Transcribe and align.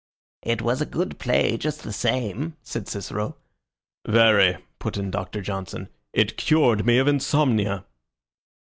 "It 0.41 0.63
was 0.63 0.81
a 0.81 0.87
good 0.87 1.19
play, 1.19 1.57
just 1.57 1.83
the 1.83 1.93
same," 1.93 2.57
said 2.63 2.87
Cicero. 2.87 3.35
"Very," 4.07 4.57
put 4.79 4.97
in 4.97 5.11
Doctor 5.11 5.43
Johnson. 5.43 5.89
"It 6.11 6.37
cured 6.37 6.87
me 6.87 6.97
of 6.97 7.07
insomnia." 7.07 7.85